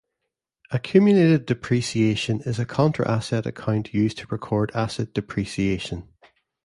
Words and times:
"Accumulated 0.71 1.45
depreciation" 1.45 2.41
is 2.47 2.57
a 2.57 2.65
contra-asset 2.65 3.45
account 3.45 3.93
used 3.93 4.17
to 4.17 4.27
record 4.31 4.71
asset 4.73 5.13
depreciation. 5.13 6.07